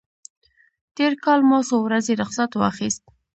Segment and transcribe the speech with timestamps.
[0.95, 3.03] تېر کال ما څو ورځې رخصت واخیست.